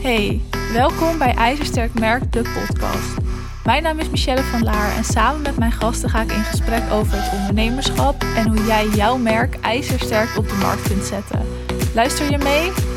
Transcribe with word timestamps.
Hey, 0.00 0.40
welkom 0.72 1.18
bij 1.18 1.34
IJzersterk 1.34 1.98
Merk, 1.98 2.32
de 2.32 2.42
podcast. 2.42 3.16
Mijn 3.64 3.82
naam 3.82 3.98
is 3.98 4.10
Michelle 4.10 4.42
van 4.42 4.62
Laar 4.62 4.96
en 4.96 5.04
samen 5.04 5.42
met 5.42 5.58
mijn 5.58 5.72
gasten 5.72 6.10
ga 6.10 6.20
ik 6.20 6.32
in 6.32 6.42
gesprek 6.42 6.82
over 6.92 7.22
het 7.22 7.40
ondernemerschap 7.40 8.24
en 8.36 8.48
hoe 8.48 8.66
jij 8.66 8.88
jouw 8.88 9.16
merk 9.16 9.54
ijzersterk 9.60 10.36
op 10.36 10.48
de 10.48 10.54
markt 10.54 10.88
kunt 10.88 11.04
zetten. 11.04 11.46
Luister 11.94 12.30
je 12.30 12.38
mee? 12.38 12.87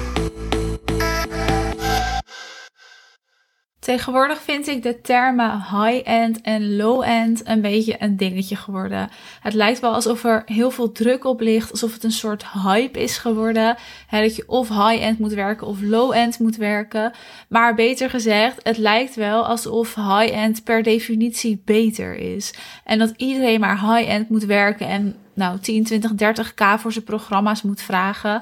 Tegenwoordig 3.82 4.42
vind 4.42 4.68
ik 4.68 4.84
de 4.84 5.02
termen 5.02 5.52
high-end 5.52 6.42
en 6.42 6.76
low-end 6.76 7.42
een 7.48 7.62
beetje 7.62 7.96
een 8.00 8.18
dingetje 8.18 8.56
geworden. 8.56 9.10
Het 9.40 9.54
lijkt 9.54 9.80
wel 9.80 9.94
alsof 9.94 10.24
er 10.24 10.42
heel 10.46 10.72
veel 10.72 10.92
druk 10.92 11.26
op 11.26 11.40
ligt, 11.40 11.72
alsof 11.72 11.94
het 11.94 12.04
een 12.04 12.12
soort 12.12 12.46
hype 12.52 13.00
is 13.00 13.18
geworden. 13.18 13.76
dat 14.10 14.36
je 14.36 14.44
of 14.48 14.70
high-end 14.70 15.20
moet 15.20 15.34
werken 15.34 15.68
of 15.68 15.82
low-end 15.82 16.40
moet 16.40 16.56
werken. 16.56 17.12
Maar 17.48 17.76
beter 17.76 18.10
gezegd, 18.10 18.60
het 18.64 18.78
lijkt 18.78 19.16
wel 19.16 19.46
alsof 19.46 19.96
high-end 19.96 20.64
per 20.64 20.84
definitie 20.84 21.62
beter 21.66 22.16
is. 22.16 22.54
En 22.84 23.00
dat 23.00 23.14
iedereen 23.18 23.60
maar 23.60 23.96
high-end 23.96 24.30
moet 24.30 24.46
werken 24.46 24.88
en 24.88 25.16
nou 25.34 25.60
10, 25.60 25.84
20, 25.84 26.12
30k 26.12 26.80
voor 26.80 26.92
zijn 26.92 27.06
programma's 27.06 27.62
moet 27.62 27.82
vragen 27.82 28.42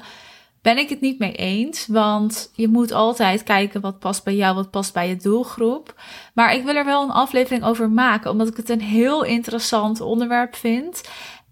ben 0.62 0.78
ik 0.78 0.88
het 0.88 1.00
niet 1.00 1.18
mee 1.18 1.32
eens. 1.32 1.86
Want 1.86 2.50
je 2.54 2.68
moet 2.68 2.92
altijd 2.92 3.42
kijken 3.42 3.80
wat 3.80 3.98
past 3.98 4.24
bij 4.24 4.34
jou, 4.34 4.54
wat 4.54 4.70
past 4.70 4.92
bij 4.92 5.08
je 5.08 5.16
doelgroep. 5.16 5.94
Maar 6.34 6.54
ik 6.54 6.64
wil 6.64 6.74
er 6.74 6.84
wel 6.84 7.02
een 7.02 7.10
aflevering 7.10 7.64
over 7.64 7.90
maken, 7.90 8.30
omdat 8.30 8.48
ik 8.48 8.56
het 8.56 8.68
een 8.68 8.80
heel 8.80 9.24
interessant 9.24 10.00
onderwerp 10.00 10.56
vind. 10.56 11.00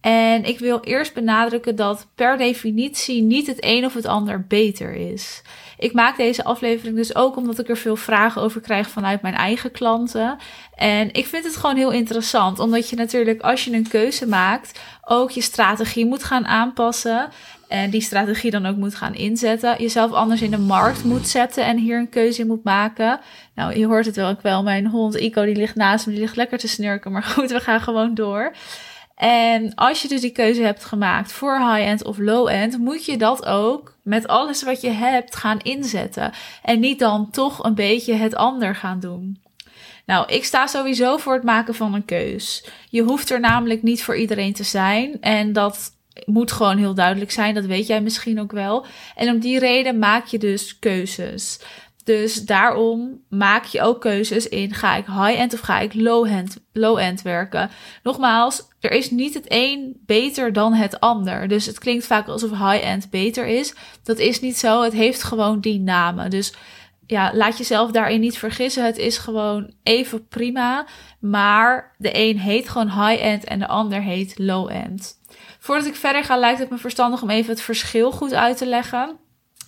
En 0.00 0.44
ik 0.44 0.58
wil 0.58 0.80
eerst 0.80 1.14
benadrukken 1.14 1.76
dat 1.76 2.06
per 2.14 2.36
definitie 2.36 3.22
niet 3.22 3.46
het 3.46 3.64
een 3.64 3.84
of 3.84 3.94
het 3.94 4.06
ander 4.06 4.44
beter 4.46 4.94
is. 4.94 5.42
Ik 5.78 5.92
maak 5.92 6.16
deze 6.16 6.44
aflevering 6.44 6.96
dus 6.96 7.14
ook 7.14 7.36
omdat 7.36 7.58
ik 7.58 7.68
er 7.68 7.76
veel 7.76 7.96
vragen 7.96 8.42
over 8.42 8.60
krijg 8.60 8.88
vanuit 8.88 9.22
mijn 9.22 9.34
eigen 9.34 9.70
klanten. 9.70 10.38
En 10.74 11.12
ik 11.12 11.26
vind 11.26 11.44
het 11.44 11.56
gewoon 11.56 11.76
heel 11.76 11.90
interessant, 11.90 12.58
omdat 12.58 12.90
je 12.90 12.96
natuurlijk 12.96 13.42
als 13.42 13.64
je 13.64 13.72
een 13.72 13.88
keuze 13.88 14.26
maakt, 14.26 14.80
ook 15.04 15.30
je 15.30 15.40
strategie 15.40 16.06
moet 16.06 16.24
gaan 16.24 16.46
aanpassen. 16.46 17.28
En 17.68 17.90
die 17.90 18.00
strategie 18.00 18.50
dan 18.50 18.66
ook 18.66 18.76
moet 18.76 18.94
gaan 18.94 19.14
inzetten. 19.14 19.76
Jezelf 19.78 20.12
anders 20.12 20.42
in 20.42 20.50
de 20.50 20.58
markt 20.58 21.04
moet 21.04 21.28
zetten 21.28 21.64
en 21.64 21.78
hier 21.78 21.98
een 21.98 22.08
keuze 22.08 22.40
in 22.40 22.46
moet 22.46 22.64
maken. 22.64 23.20
Nou, 23.54 23.78
je 23.78 23.86
hoort 23.86 24.06
het 24.06 24.16
wel 24.16 24.28
ook 24.28 24.42
wel. 24.42 24.62
Mijn 24.62 24.86
hond 24.86 25.14
Ico 25.14 25.44
die 25.44 25.56
ligt 25.56 25.74
naast 25.74 26.06
me, 26.06 26.12
die 26.12 26.20
ligt 26.20 26.36
lekker 26.36 26.58
te 26.58 26.68
snurken. 26.68 27.12
Maar 27.12 27.22
goed, 27.34 27.50
we 27.50 27.60
gaan 27.60 27.80
gewoon 27.80 28.14
door. 28.14 28.52
En 29.14 29.74
als 29.74 30.02
je 30.02 30.08
dus 30.08 30.20
die 30.20 30.32
keuze 30.32 30.62
hebt 30.62 30.84
gemaakt 30.84 31.32
voor 31.32 31.58
high-end 31.58 32.04
of 32.04 32.18
low-end, 32.18 32.78
moet 32.78 33.04
je 33.04 33.16
dat 33.16 33.44
ook 33.46 33.96
met 34.02 34.26
alles 34.26 34.62
wat 34.62 34.80
je 34.80 34.90
hebt 34.90 35.36
gaan 35.36 35.58
inzetten. 35.58 36.32
En 36.62 36.80
niet 36.80 36.98
dan 36.98 37.30
toch 37.30 37.64
een 37.64 37.74
beetje 37.74 38.14
het 38.14 38.34
ander 38.34 38.74
gaan 38.74 39.00
doen. 39.00 39.40
Nou, 40.06 40.32
ik 40.32 40.44
sta 40.44 40.66
sowieso 40.66 41.16
voor 41.16 41.34
het 41.34 41.42
maken 41.42 41.74
van 41.74 41.94
een 41.94 42.04
keus. 42.04 42.68
Je 42.90 43.02
hoeft 43.02 43.30
er 43.30 43.40
namelijk 43.40 43.82
niet 43.82 44.02
voor 44.02 44.16
iedereen 44.16 44.52
te 44.52 44.64
zijn. 44.64 45.20
En 45.20 45.52
dat 45.52 45.96
moet 46.24 46.52
gewoon 46.52 46.76
heel 46.76 46.94
duidelijk 46.94 47.30
zijn. 47.30 47.54
Dat 47.54 47.64
weet 47.64 47.86
jij 47.86 48.00
misschien 48.00 48.40
ook 48.40 48.52
wel. 48.52 48.86
En 49.14 49.28
om 49.30 49.38
die 49.38 49.58
reden 49.58 49.98
maak 49.98 50.26
je 50.26 50.38
dus 50.38 50.78
keuzes. 50.78 51.58
Dus 52.08 52.44
daarom 52.44 53.20
maak 53.28 53.64
je 53.64 53.82
ook 53.82 54.00
keuzes 54.00 54.48
in: 54.48 54.74
ga 54.74 54.96
ik 54.96 55.06
high-end 55.06 55.54
of 55.54 55.60
ga 55.60 55.80
ik 55.80 55.94
low-end 55.94 56.56
low 56.72 57.18
werken? 57.22 57.70
Nogmaals, 58.02 58.62
er 58.80 58.90
is 58.90 59.10
niet 59.10 59.34
het 59.34 59.44
een 59.48 60.00
beter 60.06 60.52
dan 60.52 60.74
het 60.74 61.00
ander. 61.00 61.48
Dus 61.48 61.66
het 61.66 61.78
klinkt 61.78 62.06
vaak 62.06 62.28
alsof 62.28 62.50
high-end 62.50 63.10
beter 63.10 63.46
is. 63.46 63.74
Dat 64.02 64.18
is 64.18 64.40
niet 64.40 64.56
zo. 64.56 64.82
Het 64.82 64.92
heeft 64.92 65.22
gewoon 65.22 65.60
die 65.60 65.80
namen. 65.80 66.30
Dus 66.30 66.54
ja, 67.06 67.30
laat 67.34 67.58
jezelf 67.58 67.90
daarin 67.90 68.20
niet 68.20 68.38
vergissen. 68.38 68.84
Het 68.84 68.98
is 68.98 69.18
gewoon 69.18 69.72
even 69.82 70.28
prima. 70.28 70.86
Maar 71.20 71.94
de 71.98 72.10
een 72.12 72.38
heet 72.38 72.68
gewoon 72.68 73.06
high-end 73.06 73.44
en 73.44 73.58
de 73.58 73.66
ander 73.66 74.02
heet 74.02 74.38
low-end. 74.38 75.17
Voordat 75.68 75.86
ik 75.86 75.96
verder 75.96 76.24
ga, 76.24 76.36
lijkt 76.36 76.58
het 76.58 76.70
me 76.70 76.78
verstandig 76.78 77.22
om 77.22 77.30
even 77.30 77.50
het 77.50 77.60
verschil 77.60 78.12
goed 78.12 78.34
uit 78.34 78.56
te 78.56 78.66
leggen. 78.66 79.18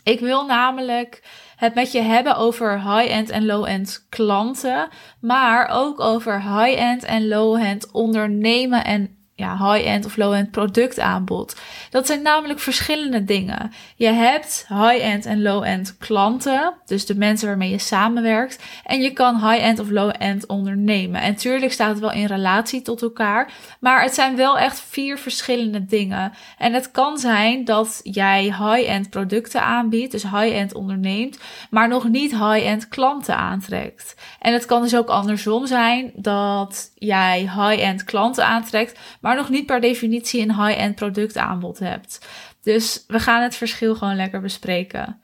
Ik 0.02 0.20
wil 0.20 0.46
namelijk 0.46 1.22
het 1.56 1.74
met 1.74 1.92
je 1.92 2.00
hebben 2.00 2.36
over 2.36 2.82
high-end 2.82 3.30
en 3.30 3.46
low-end 3.46 4.06
klanten, 4.08 4.88
maar 5.20 5.68
ook 5.68 6.00
over 6.00 6.42
high-end 6.42 7.04
en 7.04 7.28
low-end 7.28 7.90
ondernemen 7.90 8.84
en 8.84 9.19
ja, 9.40 9.72
high-end 9.72 10.04
of 10.04 10.16
low-end 10.16 10.50
productaanbod. 10.50 11.56
Dat 11.90 12.06
zijn 12.06 12.22
namelijk 12.22 12.60
verschillende 12.60 13.24
dingen. 13.24 13.72
Je 13.96 14.06
hebt 14.06 14.66
high-end 14.68 15.26
en 15.26 15.42
low-end 15.42 15.96
klanten, 15.98 16.74
dus 16.86 17.06
de 17.06 17.14
mensen 17.14 17.48
waarmee 17.48 17.70
je 17.70 17.78
samenwerkt. 17.78 18.62
En 18.84 19.00
je 19.00 19.12
kan 19.12 19.50
high-end 19.50 19.78
of 19.78 19.90
low-end 19.90 20.46
ondernemen. 20.46 21.20
En 21.20 21.36
tuurlijk 21.36 21.72
staat 21.72 21.88
het 21.88 21.98
wel 21.98 22.12
in 22.12 22.26
relatie 22.26 22.82
tot 22.82 23.02
elkaar, 23.02 23.52
maar 23.80 24.02
het 24.02 24.14
zijn 24.14 24.36
wel 24.36 24.58
echt 24.58 24.80
vier 24.88 25.18
verschillende 25.18 25.84
dingen. 25.84 26.32
En 26.58 26.72
het 26.72 26.90
kan 26.90 27.18
zijn 27.18 27.64
dat 27.64 28.00
jij 28.02 28.42
high-end 28.42 29.10
producten 29.10 29.62
aanbiedt, 29.62 30.12
dus 30.12 30.22
high-end 30.22 30.74
onderneemt, 30.74 31.38
maar 31.70 31.88
nog 31.88 32.08
niet 32.08 32.30
high-end 32.30 32.88
klanten 32.88 33.36
aantrekt. 33.36 34.14
En 34.40 34.52
het 34.52 34.66
kan 34.66 34.82
dus 34.82 34.96
ook 34.96 35.08
andersom 35.08 35.66
zijn 35.66 36.12
dat 36.14 36.90
jij 36.94 37.40
high-end 37.40 38.04
klanten 38.04 38.46
aantrekt, 38.46 38.98
maar 39.20 39.29
maar 39.30 39.38
nog 39.38 39.48
niet 39.48 39.66
per 39.66 39.80
definitie 39.80 40.42
een 40.42 40.64
high-end 40.64 40.94
productaanbod 40.94 41.78
hebt. 41.78 42.26
Dus 42.62 43.04
we 43.06 43.20
gaan 43.20 43.42
het 43.42 43.56
verschil 43.56 43.94
gewoon 43.94 44.16
lekker 44.16 44.40
bespreken. 44.40 45.20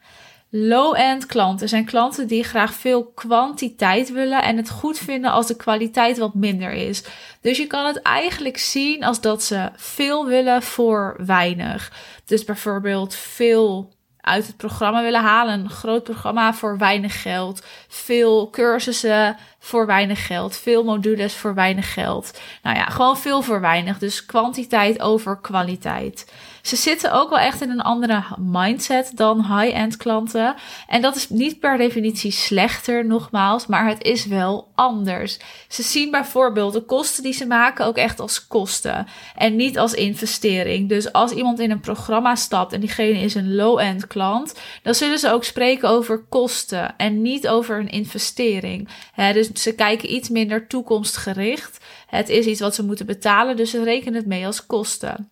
Low-end 0.50 1.26
klanten 1.26 1.68
zijn 1.68 1.84
klanten 1.84 2.26
die 2.26 2.44
graag 2.44 2.74
veel 2.74 3.04
kwantiteit 3.04 4.12
willen 4.12 4.42
en 4.42 4.56
het 4.56 4.70
goed 4.70 4.98
vinden 4.98 5.30
als 5.30 5.46
de 5.46 5.56
kwaliteit 5.56 6.18
wat 6.18 6.34
minder 6.34 6.72
is. 6.72 7.04
Dus 7.40 7.56
je 7.56 7.66
kan 7.66 7.86
het 7.86 8.02
eigenlijk 8.02 8.58
zien 8.58 9.04
als 9.04 9.20
dat 9.20 9.42
ze 9.42 9.70
veel 9.76 10.26
willen 10.26 10.62
voor 10.62 11.16
weinig. 11.26 11.92
Dus 12.24 12.44
bijvoorbeeld 12.44 13.14
veel 13.14 13.95
uit 14.26 14.46
het 14.46 14.56
programma 14.56 15.02
willen 15.02 15.20
halen. 15.20 15.60
Een 15.60 15.70
groot 15.70 16.02
programma 16.02 16.54
voor 16.54 16.78
weinig 16.78 17.22
geld. 17.22 17.64
Veel 17.88 18.50
cursussen 18.50 19.36
voor 19.58 19.86
weinig 19.86 20.26
geld. 20.26 20.56
Veel 20.56 20.84
modules 20.84 21.34
voor 21.34 21.54
weinig 21.54 21.92
geld. 21.92 22.40
Nou 22.62 22.76
ja, 22.76 22.84
gewoon 22.84 23.16
veel 23.16 23.42
voor 23.42 23.60
weinig. 23.60 23.98
Dus 23.98 24.26
kwantiteit 24.26 25.00
over 25.00 25.40
kwaliteit. 25.40 26.32
Ze 26.66 26.76
zitten 26.76 27.12
ook 27.12 27.30
wel 27.30 27.38
echt 27.38 27.60
in 27.60 27.70
een 27.70 27.80
andere 27.80 28.22
mindset 28.38 29.12
dan 29.14 29.58
high-end 29.58 29.96
klanten. 29.96 30.54
En 30.88 31.02
dat 31.02 31.16
is 31.16 31.28
niet 31.28 31.60
per 31.60 31.78
definitie 31.78 32.30
slechter, 32.30 33.06
nogmaals, 33.06 33.66
maar 33.66 33.88
het 33.88 34.02
is 34.02 34.26
wel 34.26 34.68
anders. 34.74 35.38
Ze 35.68 35.82
zien 35.82 36.10
bijvoorbeeld 36.10 36.72
de 36.72 36.80
kosten 36.80 37.22
die 37.22 37.32
ze 37.32 37.46
maken 37.46 37.86
ook 37.86 37.96
echt 37.96 38.20
als 38.20 38.46
kosten 38.46 39.06
en 39.36 39.56
niet 39.56 39.78
als 39.78 39.94
investering. 39.94 40.88
Dus 40.88 41.12
als 41.12 41.32
iemand 41.32 41.60
in 41.60 41.70
een 41.70 41.80
programma 41.80 42.34
stapt 42.34 42.72
en 42.72 42.80
diegene 42.80 43.18
is 43.18 43.34
een 43.34 43.54
low-end 43.54 44.06
klant, 44.06 44.54
dan 44.82 44.94
zullen 44.94 45.18
ze 45.18 45.30
ook 45.30 45.44
spreken 45.44 45.88
over 45.88 46.24
kosten 46.28 46.96
en 46.96 47.22
niet 47.22 47.48
over 47.48 47.78
een 47.78 47.90
investering. 47.90 48.88
dus 49.16 49.50
ze 49.52 49.74
kijken 49.74 50.14
iets 50.14 50.28
minder 50.28 50.66
toekomstgericht. 50.66 51.84
Het 52.06 52.28
is 52.28 52.46
iets 52.46 52.60
wat 52.60 52.74
ze 52.74 52.84
moeten 52.84 53.06
betalen, 53.06 53.56
dus 53.56 53.70
ze 53.70 53.84
rekenen 53.84 54.14
het 54.14 54.26
mee 54.26 54.46
als 54.46 54.66
kosten. 54.66 55.30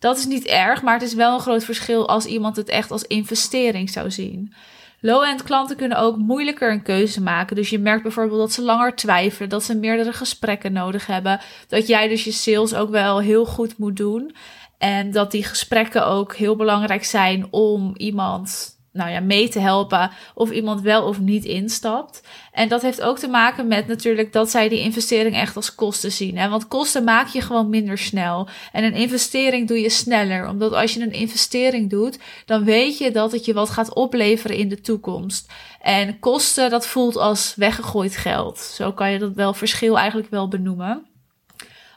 Dat 0.00 0.18
is 0.18 0.26
niet 0.26 0.46
erg, 0.46 0.82
maar 0.82 0.94
het 0.94 1.02
is 1.02 1.14
wel 1.14 1.34
een 1.34 1.40
groot 1.40 1.64
verschil 1.64 2.08
als 2.08 2.24
iemand 2.24 2.56
het 2.56 2.68
echt 2.68 2.90
als 2.90 3.02
investering 3.02 3.90
zou 3.90 4.10
zien. 4.10 4.54
Low-end 5.00 5.42
klanten 5.42 5.76
kunnen 5.76 5.98
ook 5.98 6.16
moeilijker 6.16 6.70
een 6.70 6.82
keuze 6.82 7.22
maken. 7.22 7.56
Dus 7.56 7.70
je 7.70 7.78
merkt 7.78 8.02
bijvoorbeeld 8.02 8.40
dat 8.40 8.52
ze 8.52 8.62
langer 8.62 8.94
twijfelen, 8.94 9.48
dat 9.48 9.64
ze 9.64 9.74
meerdere 9.74 10.12
gesprekken 10.12 10.72
nodig 10.72 11.06
hebben. 11.06 11.40
Dat 11.68 11.86
jij 11.86 12.08
dus 12.08 12.24
je 12.24 12.32
sales 12.32 12.74
ook 12.74 12.90
wel 12.90 13.20
heel 13.20 13.46
goed 13.46 13.78
moet 13.78 13.96
doen. 13.96 14.34
En 14.78 15.10
dat 15.10 15.30
die 15.30 15.44
gesprekken 15.44 16.06
ook 16.06 16.34
heel 16.34 16.56
belangrijk 16.56 17.04
zijn 17.04 17.46
om 17.50 17.92
iemand 17.96 18.78
nou 18.92 19.10
ja, 19.10 19.20
mee 19.20 19.48
te 19.48 19.58
helpen 19.58 20.10
of 20.34 20.50
iemand 20.50 20.80
wel 20.80 21.04
of 21.04 21.20
niet 21.20 21.44
instapt. 21.44 22.22
En 22.52 22.68
dat 22.68 22.82
heeft 22.82 23.02
ook 23.02 23.18
te 23.18 23.28
maken 23.28 23.66
met 23.66 23.86
natuurlijk 23.86 24.32
dat 24.32 24.50
zij 24.50 24.68
die 24.68 24.80
investering 24.80 25.36
echt 25.36 25.56
als 25.56 25.74
kosten 25.74 26.12
zien. 26.12 26.38
Hè? 26.38 26.48
Want 26.48 26.68
kosten 26.68 27.04
maak 27.04 27.28
je 27.28 27.40
gewoon 27.40 27.68
minder 27.68 27.98
snel. 27.98 28.48
En 28.72 28.84
een 28.84 28.94
investering 28.94 29.68
doe 29.68 29.80
je 29.80 29.90
sneller. 29.90 30.48
Omdat 30.48 30.72
als 30.72 30.94
je 30.94 31.00
een 31.00 31.12
investering 31.12 31.90
doet, 31.90 32.18
dan 32.46 32.64
weet 32.64 32.98
je 32.98 33.10
dat 33.10 33.32
het 33.32 33.44
je 33.44 33.52
wat 33.52 33.70
gaat 33.70 33.94
opleveren 33.94 34.56
in 34.56 34.68
de 34.68 34.80
toekomst. 34.80 35.52
En 35.80 36.18
kosten, 36.18 36.70
dat 36.70 36.86
voelt 36.86 37.16
als 37.16 37.54
weggegooid 37.56 38.16
geld. 38.16 38.58
Zo 38.58 38.92
kan 38.92 39.10
je 39.10 39.18
dat 39.18 39.34
wel 39.34 39.54
verschil 39.54 39.98
eigenlijk 39.98 40.30
wel 40.30 40.48
benoemen. 40.48 41.09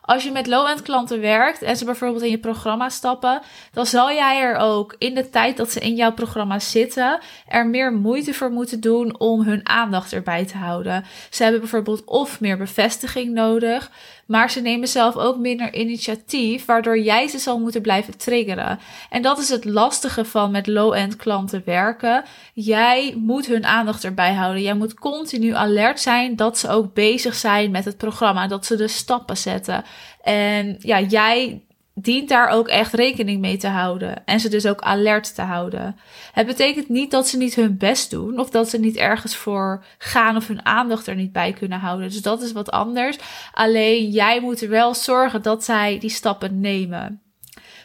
Als 0.05 0.23
je 0.23 0.31
met 0.31 0.47
low-end 0.47 0.81
klanten 0.81 1.21
werkt 1.21 1.61
en 1.61 1.77
ze 1.77 1.85
bijvoorbeeld 1.85 2.23
in 2.23 2.29
je 2.29 2.37
programma 2.37 2.89
stappen, 2.89 3.41
dan 3.73 3.85
zal 3.85 4.11
jij 4.11 4.41
er 4.41 4.55
ook 4.55 4.95
in 4.97 5.15
de 5.15 5.29
tijd 5.29 5.57
dat 5.57 5.71
ze 5.71 5.79
in 5.79 5.95
jouw 5.95 6.13
programma 6.13 6.59
zitten, 6.59 7.19
er 7.47 7.67
meer 7.67 7.93
moeite 7.93 8.33
voor 8.33 8.51
moeten 8.51 8.79
doen 8.79 9.19
om 9.19 9.41
hun 9.41 9.69
aandacht 9.69 10.13
erbij 10.13 10.45
te 10.45 10.57
houden. 10.57 11.05
Ze 11.29 11.43
hebben 11.43 11.61
bijvoorbeeld 11.61 12.03
of 12.05 12.39
meer 12.39 12.57
bevestiging 12.57 13.33
nodig, 13.33 13.91
maar 14.25 14.51
ze 14.51 14.61
nemen 14.61 14.87
zelf 14.87 15.15
ook 15.15 15.37
minder 15.37 15.73
initiatief, 15.73 16.65
waardoor 16.65 16.99
jij 16.99 17.27
ze 17.27 17.37
zal 17.37 17.59
moeten 17.59 17.81
blijven 17.81 18.17
triggeren. 18.17 18.79
En 19.09 19.21
dat 19.21 19.39
is 19.39 19.49
het 19.49 19.65
lastige 19.65 20.25
van 20.25 20.51
met 20.51 20.67
low-end 20.67 21.15
klanten 21.15 21.61
werken. 21.65 22.23
Jij 22.53 23.15
moet 23.17 23.45
hun 23.45 23.65
aandacht 23.65 24.03
erbij 24.03 24.33
houden. 24.33 24.61
Jij 24.61 24.73
moet 24.73 24.93
continu 24.93 25.53
alert 25.53 25.99
zijn 25.99 26.35
dat 26.35 26.57
ze 26.57 26.69
ook 26.69 26.93
bezig 26.93 27.35
zijn 27.35 27.71
met 27.71 27.85
het 27.85 27.97
programma, 27.97 28.47
dat 28.47 28.65
ze 28.65 28.75
de 28.75 28.87
stappen 28.87 29.37
zetten. 29.37 29.83
En 30.21 30.75
ja, 30.79 30.99
jij 30.99 31.63
dient 31.95 32.29
daar 32.29 32.49
ook 32.49 32.67
echt 32.67 32.93
rekening 32.93 33.41
mee 33.41 33.57
te 33.57 33.67
houden. 33.67 34.25
En 34.25 34.39
ze 34.39 34.49
dus 34.49 34.65
ook 34.65 34.81
alert 34.81 35.35
te 35.35 35.41
houden. 35.41 35.95
Het 36.31 36.47
betekent 36.47 36.89
niet 36.89 37.11
dat 37.11 37.27
ze 37.27 37.37
niet 37.37 37.55
hun 37.55 37.77
best 37.77 38.09
doen. 38.09 38.39
Of 38.39 38.49
dat 38.49 38.69
ze 38.69 38.79
niet 38.79 38.97
ergens 38.97 39.35
voor 39.35 39.85
gaan 39.97 40.35
of 40.35 40.47
hun 40.47 40.65
aandacht 40.65 41.07
er 41.07 41.15
niet 41.15 41.31
bij 41.31 41.53
kunnen 41.53 41.79
houden. 41.79 42.09
Dus 42.09 42.21
dat 42.21 42.41
is 42.41 42.51
wat 42.51 42.71
anders. 42.71 43.17
Alleen 43.51 44.09
jij 44.09 44.41
moet 44.41 44.61
er 44.61 44.69
wel 44.69 44.93
zorgen 44.93 45.41
dat 45.41 45.63
zij 45.63 45.99
die 45.99 46.09
stappen 46.09 46.59
nemen. 46.59 47.21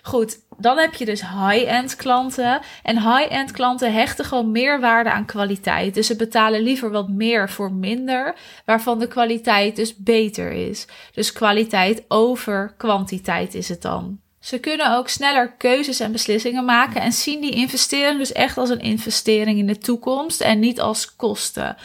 Goed, 0.09 0.39
dan 0.57 0.79
heb 0.79 0.95
je 0.95 1.05
dus 1.05 1.21
high-end 1.21 1.97
klanten. 1.97 2.61
En 2.83 2.97
high-end 2.97 3.51
klanten 3.51 3.93
hechten 3.93 4.25
gewoon 4.25 4.51
meer 4.51 4.81
waarde 4.81 5.11
aan 5.11 5.25
kwaliteit. 5.25 5.95
Dus 5.95 6.07
ze 6.07 6.17
betalen 6.17 6.61
liever 6.61 6.91
wat 6.91 7.09
meer 7.09 7.51
voor 7.51 7.73
minder, 7.73 8.35
waarvan 8.65 8.99
de 8.99 9.09
kwaliteit 9.09 9.77
dus 9.77 9.97
beter 9.97 10.53
is. 10.53 10.87
Dus 11.13 11.33
kwaliteit 11.33 12.05
over 12.09 12.75
kwantiteit 12.77 13.55
is 13.55 13.69
het 13.69 13.83
dan. 13.83 14.21
Ze 14.41 14.59
kunnen 14.59 14.97
ook 14.97 15.09
sneller 15.09 15.53
keuzes 15.53 16.01
en 16.01 16.13
beslissingen 16.13 16.65
maken 16.65 17.01
en 17.01 17.13
zien 17.13 17.41
die 17.41 17.55
investering 17.55 18.19
dus 18.19 18.33
echt 18.33 18.59
als 18.59 18.71
een 18.71 18.81
investering 18.81 19.59
in 19.59 19.67
de 19.67 19.79
toekomst 19.79 20.41
en 20.41 20.59
niet 20.59 20.81
als 20.81 21.17
kosten. 21.17 21.77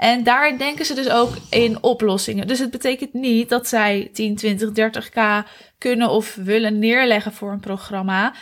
En 0.00 0.24
daar 0.24 0.58
denken 0.58 0.84
ze 0.84 0.94
dus 0.94 1.08
ook 1.08 1.36
in 1.50 1.82
oplossingen. 1.82 2.46
Dus 2.46 2.58
het 2.58 2.70
betekent 2.70 3.12
niet 3.12 3.48
dat 3.48 3.68
zij 3.68 4.10
10, 4.12 4.36
20, 4.36 4.70
30k 4.70 5.48
kunnen 5.78 6.10
of 6.10 6.34
willen 6.34 6.78
neerleggen 6.78 7.32
voor 7.32 7.52
een 7.52 7.60
programma. 7.60 8.32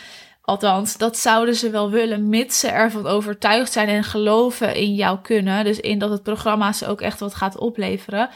Althans, 0.41 0.97
dat 0.97 1.17
zouden 1.17 1.55
ze 1.55 1.69
wel 1.69 1.89
willen, 1.89 2.29
mits 2.29 2.59
ze 2.59 2.67
ervan 2.67 3.07
overtuigd 3.07 3.71
zijn 3.71 3.87
en 3.87 4.03
geloven 4.03 4.75
in 4.75 4.95
jouw 4.95 5.17
kunnen. 5.21 5.63
Dus 5.63 5.79
in 5.79 5.99
dat 5.99 6.09
het 6.09 6.23
programma 6.23 6.73
ze 6.73 6.87
ook 6.87 7.01
echt 7.01 7.19
wat 7.19 7.35
gaat 7.35 7.57
opleveren. 7.57 8.29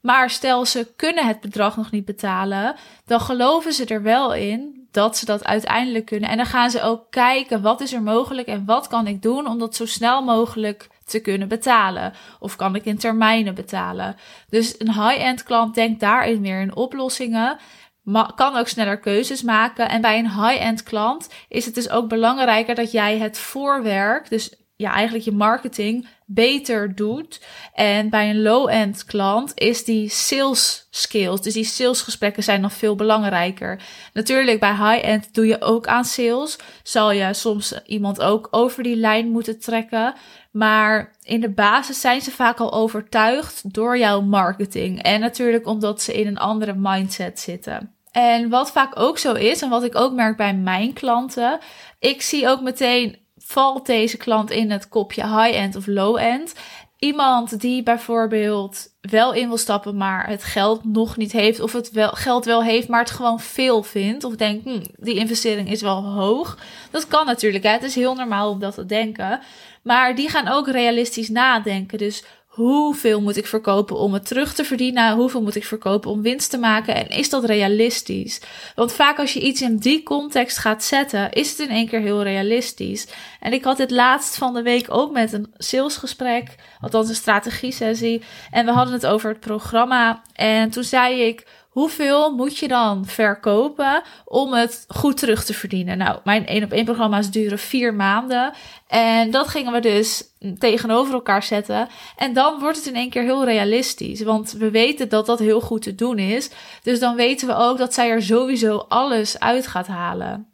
Maar 0.00 0.30
stel 0.30 0.66
ze 0.66 0.92
kunnen 0.96 1.26
het 1.26 1.40
bedrag 1.40 1.76
nog 1.76 1.90
niet 1.90 2.04
betalen, 2.04 2.74
dan 3.06 3.20
geloven 3.20 3.72
ze 3.72 3.84
er 3.84 4.02
wel 4.02 4.34
in 4.34 4.88
dat 4.90 5.16
ze 5.16 5.24
dat 5.24 5.44
uiteindelijk 5.44 6.04
kunnen. 6.04 6.30
En 6.30 6.36
dan 6.36 6.46
gaan 6.46 6.70
ze 6.70 6.82
ook 6.82 7.10
kijken 7.10 7.62
wat 7.62 7.80
is 7.80 7.92
er 7.92 8.02
mogelijk 8.02 8.48
en 8.48 8.64
wat 8.64 8.86
kan 8.86 9.06
ik 9.06 9.22
doen 9.22 9.46
om 9.46 9.58
dat 9.58 9.76
zo 9.76 9.86
snel 9.86 10.22
mogelijk 10.22 10.88
te 11.10 11.20
kunnen 11.20 11.48
betalen? 11.48 12.12
Of 12.38 12.56
kan 12.56 12.74
ik 12.74 12.84
in 12.84 12.98
termijnen 12.98 13.54
betalen? 13.54 14.16
Dus 14.48 14.74
een 14.78 14.92
high-end 14.92 15.42
klant 15.42 15.74
denkt 15.74 16.00
daarin 16.00 16.40
meer 16.40 16.60
in 16.60 16.76
oplossingen. 16.76 17.58
Maar 18.02 18.34
kan 18.34 18.56
ook 18.56 18.68
sneller 18.68 18.98
keuzes 18.98 19.42
maken. 19.42 19.88
En 19.88 20.00
bij 20.00 20.18
een 20.18 20.30
high-end 20.30 20.82
klant 20.82 21.28
is 21.48 21.64
het 21.64 21.74
dus 21.74 21.90
ook 21.90 22.08
belangrijker 22.08 22.74
dat 22.74 22.92
jij 22.92 23.18
het 23.18 23.38
voorwerk, 23.38 24.28
dus 24.28 24.59
ja, 24.80 24.92
eigenlijk 24.92 25.24
je 25.24 25.32
marketing 25.32 26.06
beter 26.26 26.94
doet. 26.94 27.40
En 27.74 28.10
bij 28.10 28.30
een 28.30 28.42
low-end 28.42 29.04
klant 29.04 29.52
is 29.54 29.84
die 29.84 30.08
sales 30.08 30.86
skills, 30.90 31.42
dus 31.42 31.54
die 31.54 31.64
salesgesprekken 31.64 32.42
zijn 32.42 32.60
nog 32.60 32.72
veel 32.72 32.94
belangrijker. 32.94 33.82
Natuurlijk, 34.12 34.60
bij 34.60 34.74
high-end 34.74 35.34
doe 35.34 35.46
je 35.46 35.60
ook 35.60 35.86
aan 35.86 36.04
sales. 36.04 36.58
Zal 36.82 37.12
je 37.12 37.34
soms 37.34 37.80
iemand 37.86 38.20
ook 38.20 38.48
over 38.50 38.82
die 38.82 38.96
lijn 38.96 39.28
moeten 39.28 39.60
trekken. 39.60 40.14
Maar 40.50 41.16
in 41.22 41.40
de 41.40 41.50
basis 41.50 42.00
zijn 42.00 42.20
ze 42.20 42.30
vaak 42.30 42.58
al 42.58 42.72
overtuigd 42.72 43.74
door 43.74 43.98
jouw 43.98 44.20
marketing. 44.20 45.02
En 45.02 45.20
natuurlijk 45.20 45.66
omdat 45.66 46.02
ze 46.02 46.12
in 46.12 46.26
een 46.26 46.38
andere 46.38 46.74
mindset 46.76 47.40
zitten. 47.40 47.94
En 48.10 48.48
wat 48.48 48.72
vaak 48.72 48.98
ook 48.98 49.18
zo 49.18 49.32
is, 49.32 49.62
en 49.62 49.68
wat 49.68 49.84
ik 49.84 49.94
ook 49.94 50.12
merk 50.12 50.36
bij 50.36 50.54
mijn 50.54 50.92
klanten, 50.92 51.58
ik 51.98 52.22
zie 52.22 52.48
ook 52.48 52.60
meteen 52.60 53.18
valt 53.50 53.86
deze 53.86 54.16
klant 54.16 54.50
in 54.50 54.70
het 54.70 54.88
kopje 54.88 55.22
high-end 55.22 55.76
of 55.76 55.86
low-end. 55.86 56.54
Iemand 56.98 57.60
die 57.60 57.82
bijvoorbeeld 57.82 58.88
wel 59.00 59.32
in 59.32 59.48
wil 59.48 59.56
stappen, 59.56 59.96
maar 59.96 60.28
het 60.28 60.44
geld 60.44 60.84
nog 60.84 61.16
niet 61.16 61.32
heeft, 61.32 61.60
of 61.60 61.72
het 61.72 61.90
wel, 61.90 62.10
geld 62.10 62.44
wel 62.44 62.62
heeft, 62.62 62.88
maar 62.88 63.00
het 63.00 63.10
gewoon 63.10 63.40
veel 63.40 63.82
vindt, 63.82 64.24
of 64.24 64.36
denkt, 64.36 64.64
hm, 64.64 64.84
die 64.96 65.14
investering 65.14 65.70
is 65.70 65.82
wel 65.82 66.04
hoog. 66.04 66.58
Dat 66.90 67.06
kan 67.06 67.26
natuurlijk, 67.26 67.64
hè? 67.64 67.70
het 67.70 67.82
is 67.82 67.94
heel 67.94 68.14
normaal 68.14 68.50
om 68.50 68.58
dat 68.58 68.74
te 68.74 68.86
denken. 68.86 69.40
Maar 69.82 70.14
die 70.14 70.28
gaan 70.28 70.48
ook 70.48 70.68
realistisch 70.68 71.28
nadenken. 71.28 71.98
Dus 71.98 72.24
hoeveel 72.50 73.20
moet 73.20 73.36
ik 73.36 73.46
verkopen 73.46 73.96
om 73.96 74.12
het 74.12 74.26
terug 74.26 74.54
te 74.54 74.64
verdienen? 74.64 75.14
Hoeveel 75.14 75.42
moet 75.42 75.54
ik 75.54 75.64
verkopen 75.64 76.10
om 76.10 76.22
winst 76.22 76.50
te 76.50 76.58
maken? 76.58 76.94
En 76.94 77.08
is 77.08 77.30
dat 77.30 77.44
realistisch? 77.44 78.40
Want 78.74 78.92
vaak 78.92 79.18
als 79.18 79.32
je 79.32 79.40
iets 79.40 79.62
in 79.62 79.76
die 79.76 80.02
context 80.02 80.58
gaat 80.58 80.84
zetten, 80.84 81.32
is 81.32 81.50
het 81.50 81.58
in 81.58 81.74
één 81.74 81.88
keer 81.88 82.00
heel 82.00 82.22
realistisch. 82.22 83.06
En 83.40 83.52
ik 83.52 83.64
had 83.64 83.76
dit 83.76 83.90
laatst 83.90 84.36
van 84.36 84.54
de 84.54 84.62
week 84.62 84.86
ook 84.88 85.12
met 85.12 85.32
een 85.32 85.52
salesgesprek, 85.56 86.54
althans 86.80 87.08
een 87.08 87.14
strategie 87.14 87.72
sessie. 87.72 88.22
En 88.50 88.64
we 88.64 88.72
hadden 88.72 88.94
het 88.94 89.06
over 89.06 89.30
het 89.30 89.40
programma. 89.40 90.22
En 90.32 90.70
toen 90.70 90.84
zei 90.84 91.22
ik 91.22 91.46
hoeveel 91.70 92.34
moet 92.34 92.58
je 92.58 92.68
dan 92.68 93.06
verkopen 93.06 94.02
om 94.24 94.52
het 94.52 94.84
goed 94.88 95.16
terug 95.16 95.44
te 95.44 95.54
verdienen? 95.54 95.98
Nou, 95.98 96.18
mijn 96.24 96.46
één 96.46 96.64
op 96.64 96.72
één 96.72 96.84
programma's 96.84 97.30
duren 97.30 97.58
vier 97.58 97.94
maanden. 97.94 98.52
En 98.86 99.30
dat 99.30 99.48
gingen 99.48 99.72
we 99.72 99.80
dus 99.80 100.24
tegenover 100.58 101.14
elkaar 101.14 101.42
zetten. 101.42 101.88
En 102.16 102.32
dan 102.32 102.58
wordt 102.60 102.76
het 102.76 102.86
in 102.86 102.94
één 102.94 103.10
keer 103.10 103.22
heel 103.22 103.44
realistisch. 103.44 104.22
Want 104.22 104.52
we 104.52 104.70
weten 104.70 105.08
dat 105.08 105.26
dat 105.26 105.38
heel 105.38 105.60
goed 105.60 105.82
te 105.82 105.94
doen 105.94 106.18
is. 106.18 106.50
Dus 106.82 107.00
dan 107.00 107.16
weten 107.16 107.48
we 107.48 107.54
ook 107.54 107.78
dat 107.78 107.94
zij 107.94 108.10
er 108.10 108.22
sowieso 108.22 108.76
alles 108.88 109.38
uit 109.38 109.66
gaat 109.66 109.86
halen. 109.86 110.49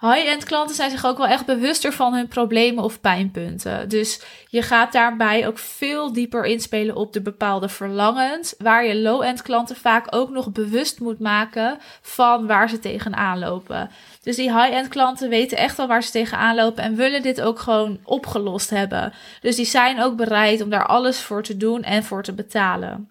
High-end 0.00 0.44
klanten 0.44 0.76
zijn 0.76 0.90
zich 0.90 1.06
ook 1.06 1.18
wel 1.18 1.26
echt 1.26 1.46
bewuster 1.46 1.92
van 1.92 2.14
hun 2.14 2.28
problemen 2.28 2.84
of 2.84 3.00
pijnpunten. 3.00 3.88
Dus 3.88 4.22
je 4.48 4.62
gaat 4.62 4.92
daarbij 4.92 5.46
ook 5.46 5.58
veel 5.58 6.12
dieper 6.12 6.44
inspelen 6.44 6.96
op 6.96 7.12
de 7.12 7.20
bepaalde 7.22 7.68
verlangens, 7.68 8.54
waar 8.58 8.84
je 8.84 9.00
low-end 9.00 9.42
klanten 9.42 9.76
vaak 9.76 10.06
ook 10.10 10.30
nog 10.30 10.52
bewust 10.52 11.00
moet 11.00 11.18
maken 11.18 11.78
van 12.00 12.46
waar 12.46 12.68
ze 12.68 12.78
tegenaan 12.78 13.38
lopen. 13.38 13.90
Dus 14.22 14.36
die 14.36 14.56
high-end 14.56 14.88
klanten 14.88 15.28
weten 15.28 15.58
echt 15.58 15.76
wel 15.76 15.86
waar 15.86 16.02
ze 16.02 16.10
tegenaan 16.10 16.54
lopen 16.54 16.82
en 16.82 16.96
willen 16.96 17.22
dit 17.22 17.40
ook 17.40 17.58
gewoon 17.58 17.98
opgelost 18.04 18.70
hebben. 18.70 19.12
Dus 19.40 19.56
die 19.56 19.64
zijn 19.64 20.02
ook 20.02 20.16
bereid 20.16 20.62
om 20.62 20.70
daar 20.70 20.86
alles 20.86 21.20
voor 21.20 21.42
te 21.42 21.56
doen 21.56 21.82
en 21.82 22.04
voor 22.04 22.22
te 22.22 22.32
betalen. 22.32 23.10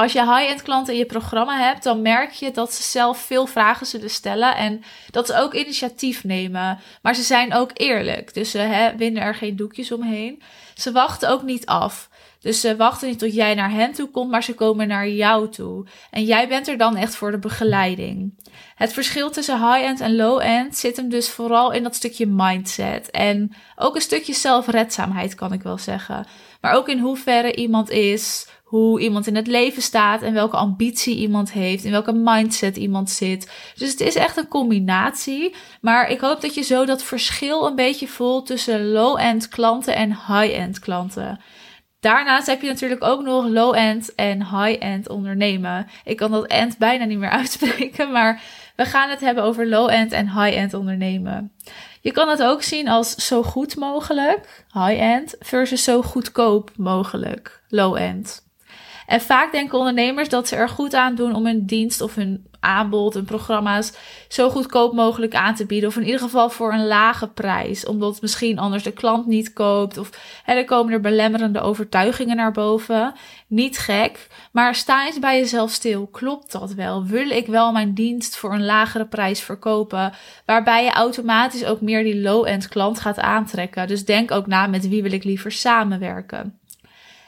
Als 0.00 0.12
je 0.12 0.34
high-end 0.36 0.62
klanten 0.62 0.92
in 0.92 0.98
je 0.98 1.06
programma 1.06 1.58
hebt, 1.58 1.82
dan 1.82 2.02
merk 2.02 2.30
je 2.30 2.50
dat 2.50 2.74
ze 2.74 2.82
zelf 2.82 3.18
veel 3.18 3.46
vragen 3.46 3.86
zullen 3.86 4.10
stellen 4.10 4.56
en 4.56 4.82
dat 5.10 5.26
ze 5.26 5.36
ook 5.36 5.54
initiatief 5.54 6.24
nemen. 6.24 6.78
Maar 7.02 7.14
ze 7.14 7.22
zijn 7.22 7.54
ook 7.54 7.70
eerlijk, 7.74 8.34
dus 8.34 8.50
ze 8.50 8.58
hè, 8.58 8.96
winnen 8.96 9.22
er 9.22 9.34
geen 9.34 9.56
doekjes 9.56 9.92
omheen. 9.92 10.42
Ze 10.74 10.92
wachten 10.92 11.28
ook 11.28 11.42
niet 11.42 11.66
af. 11.66 12.08
Dus 12.40 12.60
ze 12.60 12.76
wachten 12.76 13.08
niet 13.08 13.18
tot 13.18 13.34
jij 13.34 13.54
naar 13.54 13.70
hen 13.70 13.92
toe 13.92 14.10
komt, 14.10 14.30
maar 14.30 14.42
ze 14.42 14.54
komen 14.54 14.88
naar 14.88 15.08
jou 15.08 15.48
toe. 15.48 15.86
En 16.10 16.24
jij 16.24 16.48
bent 16.48 16.68
er 16.68 16.78
dan 16.78 16.96
echt 16.96 17.14
voor 17.14 17.30
de 17.30 17.38
begeleiding. 17.38 18.34
Het 18.74 18.92
verschil 18.92 19.30
tussen 19.30 19.72
high-end 19.72 20.00
en 20.00 20.16
low-end 20.16 20.76
zit 20.76 20.96
hem 20.96 21.08
dus 21.08 21.28
vooral 21.28 21.72
in 21.72 21.82
dat 21.82 21.94
stukje 21.94 22.26
mindset. 22.26 23.10
En 23.10 23.54
ook 23.76 23.94
een 23.94 24.00
stukje 24.00 24.34
zelfredzaamheid, 24.34 25.34
kan 25.34 25.52
ik 25.52 25.62
wel 25.62 25.78
zeggen. 25.78 26.26
Maar 26.60 26.74
ook 26.74 26.88
in 26.88 26.98
hoeverre 26.98 27.54
iemand 27.54 27.90
is, 27.90 28.48
hoe 28.70 29.00
iemand 29.00 29.26
in 29.26 29.36
het 29.36 29.46
leven 29.46 29.82
staat 29.82 30.22
en 30.22 30.32
welke 30.32 30.56
ambitie 30.56 31.16
iemand 31.16 31.52
heeft, 31.52 31.84
in 31.84 31.90
welke 31.90 32.12
mindset 32.12 32.76
iemand 32.76 33.10
zit. 33.10 33.50
Dus 33.74 33.90
het 33.90 34.00
is 34.00 34.14
echt 34.14 34.36
een 34.36 34.48
combinatie. 34.48 35.54
Maar 35.80 36.10
ik 36.10 36.20
hoop 36.20 36.40
dat 36.40 36.54
je 36.54 36.62
zo 36.62 36.84
dat 36.84 37.02
verschil 37.02 37.66
een 37.66 37.74
beetje 37.74 38.08
voelt 38.08 38.46
tussen 38.46 38.90
low-end 38.90 39.48
klanten 39.48 39.94
en 39.94 40.08
high-end 40.10 40.78
klanten. 40.78 41.40
Daarnaast 42.00 42.46
heb 42.46 42.62
je 42.62 42.68
natuurlijk 42.68 43.04
ook 43.04 43.22
nog 43.22 43.46
low-end 43.48 44.14
en 44.14 44.38
high-end 44.38 45.08
ondernemen. 45.08 45.86
Ik 46.04 46.16
kan 46.16 46.30
dat 46.30 46.46
end 46.46 46.78
bijna 46.78 47.04
niet 47.04 47.18
meer 47.18 47.30
uitspreken, 47.40 48.12
maar 48.12 48.42
we 48.76 48.84
gaan 48.84 49.10
het 49.10 49.20
hebben 49.20 49.44
over 49.44 49.68
low-end 49.68 50.12
en 50.12 50.26
high-end 50.26 50.74
ondernemen. 50.74 51.52
Je 52.00 52.12
kan 52.12 52.28
het 52.28 52.42
ook 52.42 52.62
zien 52.62 52.88
als 52.88 53.14
zo 53.14 53.42
goed 53.42 53.76
mogelijk, 53.76 54.64
high-end, 54.72 55.36
versus 55.38 55.84
zo 55.84 56.02
goedkoop 56.02 56.70
mogelijk, 56.76 57.62
low-end. 57.68 58.48
En 59.10 59.20
vaak 59.20 59.52
denken 59.52 59.78
ondernemers 59.78 60.28
dat 60.28 60.48
ze 60.48 60.56
er 60.56 60.68
goed 60.68 60.94
aan 60.94 61.14
doen 61.14 61.34
om 61.34 61.46
hun 61.46 61.66
dienst 61.66 62.00
of 62.00 62.14
hun 62.14 62.46
aanbod 62.60 63.16
en 63.16 63.24
programma's 63.24 63.92
zo 64.28 64.50
goedkoop 64.50 64.92
mogelijk 64.92 65.34
aan 65.34 65.54
te 65.54 65.66
bieden. 65.66 65.88
Of 65.88 65.96
in 65.96 66.04
ieder 66.04 66.20
geval 66.20 66.50
voor 66.50 66.72
een 66.72 66.86
lage 66.86 67.28
prijs. 67.28 67.86
Omdat 67.86 68.20
misschien 68.20 68.58
anders 68.58 68.82
de 68.82 68.92
klant 68.92 69.26
niet 69.26 69.52
koopt. 69.52 69.98
Of 69.98 70.10
hè, 70.44 70.54
er 70.54 70.64
komen 70.64 70.92
er 70.92 71.00
belemmerende 71.00 71.60
overtuigingen 71.60 72.36
naar 72.36 72.52
boven. 72.52 73.12
Niet 73.46 73.78
gek. 73.78 74.26
Maar 74.52 74.74
sta 74.74 75.06
eens 75.06 75.18
bij 75.18 75.38
jezelf 75.38 75.70
stil. 75.70 76.06
Klopt 76.06 76.52
dat 76.52 76.72
wel? 76.72 77.04
Wil 77.04 77.30
ik 77.30 77.46
wel 77.46 77.72
mijn 77.72 77.94
dienst 77.94 78.36
voor 78.36 78.54
een 78.54 78.64
lagere 78.64 79.06
prijs 79.06 79.40
verkopen? 79.40 80.12
Waarbij 80.46 80.84
je 80.84 80.90
automatisch 80.90 81.64
ook 81.64 81.80
meer 81.80 82.02
die 82.02 82.20
low-end 82.20 82.68
klant 82.68 83.00
gaat 83.00 83.18
aantrekken. 83.18 83.88
Dus 83.88 84.04
denk 84.04 84.30
ook 84.30 84.46
na 84.46 84.66
met 84.66 84.88
wie 84.88 85.02
wil 85.02 85.12
ik 85.12 85.24
liever 85.24 85.52
samenwerken. 85.52 86.58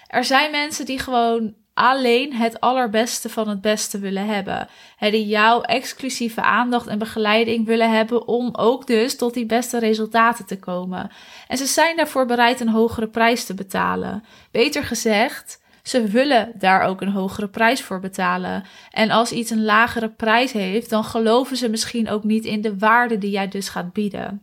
Er 0.07 0.25
zijn 0.25 0.51
mensen 0.51 0.87
die 0.87 0.99
gewoon 0.99 1.55
alleen 1.75 2.33
het 2.33 2.61
allerbeste 2.61 3.29
van 3.29 3.49
het 3.49 3.61
beste 3.61 3.99
willen 3.99 4.27
hebben. 4.27 4.69
He, 4.97 5.11
die 5.11 5.27
jouw 5.27 5.61
exclusieve 5.61 6.43
aandacht 6.43 6.87
en 6.87 6.99
begeleiding 6.99 7.67
willen 7.67 7.91
hebben 7.91 8.29
om 8.29 8.49
ook 8.53 8.87
dus 8.87 9.17
tot 9.17 9.35
die 9.35 9.47
beste 9.47 9.79
resultaten 9.79 10.47
te 10.47 10.59
komen. 10.59 11.11
En 11.49 11.57
ze 11.57 11.67
zijn 11.67 11.97
daarvoor 11.97 12.27
bereid 12.27 12.61
een 12.61 12.69
hogere 12.69 13.09
prijs 13.09 13.45
te 13.45 13.55
betalen. 13.55 14.25
Beter 14.51 14.85
gezegd, 14.85 15.61
ze 15.83 16.05
willen 16.05 16.53
daar 16.55 16.83
ook 16.83 17.01
een 17.01 17.13
hogere 17.13 17.49
prijs 17.49 17.83
voor 17.83 18.01
betalen. 18.01 18.65
En 18.91 19.11
als 19.11 19.33
iets 19.33 19.51
een 19.51 19.65
lagere 19.65 20.09
prijs 20.09 20.53
heeft, 20.53 20.91
dan 20.91 21.05
geloven 21.05 21.57
ze 21.57 21.69
misschien 21.69 22.09
ook 22.09 22.25
niet 22.25 22.45
in 22.45 22.61
de 22.61 22.79
waarde 22.79 23.19
die 23.19 23.31
jij 23.31 23.49
dus 23.49 23.69
gaat 23.69 23.93
bieden. 23.93 24.43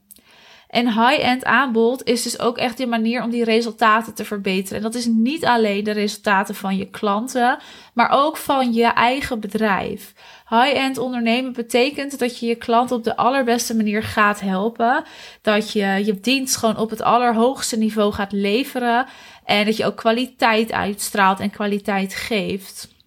En 0.69 0.87
high-end 0.87 1.45
aanbod 1.45 2.03
is 2.03 2.21
dus 2.21 2.39
ook 2.39 2.57
echt 2.57 2.77
je 2.77 2.87
manier 2.87 3.23
om 3.23 3.29
die 3.29 3.43
resultaten 3.43 4.13
te 4.13 4.25
verbeteren. 4.25 4.77
En 4.77 4.83
dat 4.83 4.95
is 4.95 5.05
niet 5.05 5.45
alleen 5.45 5.83
de 5.83 5.91
resultaten 5.91 6.55
van 6.55 6.77
je 6.77 6.89
klanten, 6.89 7.57
maar 7.93 8.09
ook 8.11 8.37
van 8.37 8.73
je 8.73 8.85
eigen 8.85 9.39
bedrijf. 9.39 10.13
High-end 10.49 10.97
ondernemen 10.97 11.53
betekent 11.53 12.19
dat 12.19 12.39
je 12.39 12.45
je 12.45 12.55
klant 12.55 12.91
op 12.91 13.03
de 13.03 13.15
allerbeste 13.15 13.75
manier 13.75 14.03
gaat 14.03 14.39
helpen. 14.39 15.03
Dat 15.41 15.71
je 15.71 16.01
je 16.05 16.19
dienst 16.19 16.55
gewoon 16.55 16.77
op 16.77 16.89
het 16.89 17.01
allerhoogste 17.01 17.77
niveau 17.77 18.13
gaat 18.13 18.31
leveren. 18.31 19.05
En 19.45 19.65
dat 19.65 19.77
je 19.77 19.85
ook 19.85 19.97
kwaliteit 19.97 20.71
uitstraalt 20.71 21.39
en 21.39 21.49
kwaliteit 21.49 22.15
geeft. 22.15 22.97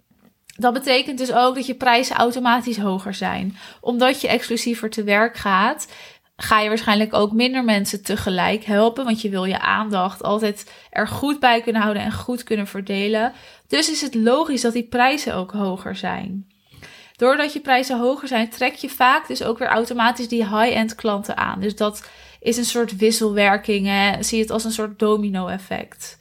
Dat 0.56 0.72
betekent 0.72 1.18
dus 1.18 1.32
ook 1.32 1.54
dat 1.54 1.66
je 1.66 1.74
prijzen 1.74 2.16
automatisch 2.16 2.78
hoger 2.78 3.14
zijn. 3.14 3.56
Omdat 3.80 4.20
je 4.20 4.28
exclusiever 4.28 4.90
te 4.90 5.04
werk 5.04 5.36
gaat, 5.36 5.88
ga 6.36 6.60
je 6.60 6.68
waarschijnlijk 6.68 7.14
ook 7.14 7.32
minder 7.32 7.64
mensen 7.64 8.02
tegelijk 8.02 8.64
helpen. 8.64 9.04
Want 9.04 9.20
je 9.20 9.28
wil 9.28 9.44
je 9.44 9.60
aandacht 9.60 10.22
altijd 10.22 10.72
er 10.90 11.08
goed 11.08 11.40
bij 11.40 11.60
kunnen 11.60 11.82
houden 11.82 12.02
en 12.02 12.12
goed 12.12 12.42
kunnen 12.42 12.66
verdelen. 12.66 13.32
Dus 13.68 13.90
is 13.90 14.00
het 14.00 14.14
logisch 14.14 14.60
dat 14.60 14.72
die 14.72 14.88
prijzen 14.88 15.34
ook 15.34 15.52
hoger 15.52 15.96
zijn. 15.96 16.46
Doordat 17.16 17.52
je 17.52 17.60
prijzen 17.60 17.98
hoger 17.98 18.28
zijn, 18.28 18.48
trek 18.48 18.74
je 18.74 18.88
vaak 18.88 19.26
dus 19.26 19.42
ook 19.42 19.58
weer 19.58 19.68
automatisch 19.68 20.28
die 20.28 20.48
high-end 20.48 20.94
klanten 20.94 21.36
aan. 21.36 21.60
Dus 21.60 21.76
dat 21.76 22.08
is 22.40 22.56
een 22.56 22.64
soort 22.64 22.96
wisselwerking. 22.96 23.86
Hè? 23.86 24.22
Zie 24.22 24.40
het 24.40 24.50
als 24.50 24.64
een 24.64 24.72
soort 24.72 24.98
domino-effect. 24.98 26.18